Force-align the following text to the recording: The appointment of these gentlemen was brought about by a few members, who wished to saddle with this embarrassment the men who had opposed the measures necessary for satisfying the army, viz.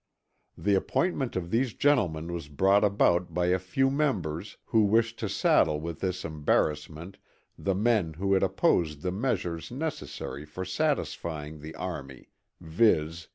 The 0.57 0.73
appointment 0.73 1.35
of 1.35 1.51
these 1.51 1.75
gentlemen 1.75 2.33
was 2.33 2.47
brought 2.47 2.83
about 2.83 3.35
by 3.35 3.45
a 3.49 3.59
few 3.59 3.91
members, 3.91 4.57
who 4.65 4.81
wished 4.81 5.19
to 5.19 5.29
saddle 5.29 5.79
with 5.79 5.99
this 5.99 6.25
embarrassment 6.25 7.19
the 7.55 7.75
men 7.75 8.13
who 8.15 8.33
had 8.33 8.41
opposed 8.41 9.03
the 9.03 9.11
measures 9.11 9.69
necessary 9.69 10.43
for 10.43 10.65
satisfying 10.65 11.59
the 11.59 11.75
army, 11.75 12.29
viz. 12.59 13.27